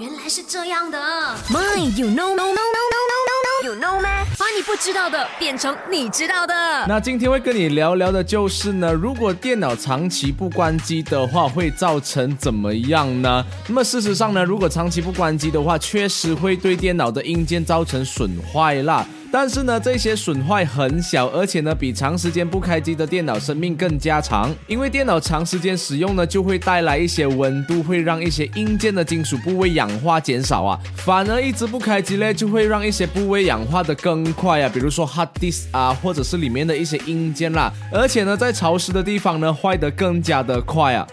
[0.00, 0.98] 原来是这样的。
[1.48, 3.16] My, you know, no, no, no, no, no,
[3.62, 4.24] no, you know 吗？
[4.36, 6.52] 把你不知道的变成你知道的。
[6.88, 13.44] 那今天会跟你聊聊的就是呢，如果电脑长期不关机的话，会造成怎么样呢？
[13.68, 19.06] 那么事实上呢，如果长期不关机的话，确实会对电脑的硬件造成损坏啦。
[19.36, 24.54] 但是呢，这些损坏很小，而且呢，比长时间不开机的电脑生命更加长。
[24.68, 30.78] 因为电脑长时间使用呢，就会带来一些温度，会让一些硬件的金属部位氧化减少啊。
[30.94, 37.72] 反而一直不开机嘞，就会让一些部位氧化的更快啊，比如说 hard disk 啊，或者是里面的一些硬件啦。
[37.90, 41.04] 而且呢，在潮湿的地方呢，坏得更加的快啊。